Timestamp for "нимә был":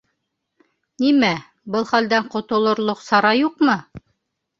1.03-1.85